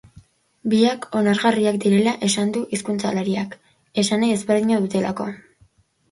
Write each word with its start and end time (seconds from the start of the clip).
Biak 0.71 1.03
onargarriak 1.17 1.75
direla 1.83 2.13
esan 2.27 2.53
du 2.55 2.63
hizkuntzalariak, 2.77 3.53
esanahi 4.05 4.31
ezberdina 4.39 4.79
dutelako. 4.87 5.27